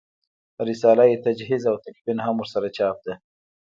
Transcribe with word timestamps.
رساله 0.69 1.05
تجهیز 1.25 1.63
او 1.71 1.75
تکفین 1.85 2.17
هم 2.25 2.35
ورسره 2.39 2.69
چاپ 2.77 2.97
ده. 3.05 3.13